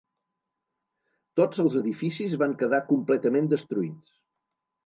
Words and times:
Tots 1.41 1.61
els 1.65 1.77
edificis 1.83 2.35
van 2.45 2.57
quedar 2.63 2.83
completament 2.89 3.51
destruïts. 3.55 4.19